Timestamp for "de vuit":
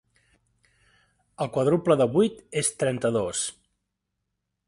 2.01-2.41